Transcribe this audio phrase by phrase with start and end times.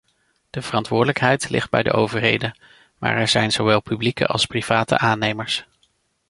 [0.49, 2.57] De verantwoordelijkheid ligt bij de overheden,
[2.97, 5.67] maar er zijn zowel publieke als private aannemers.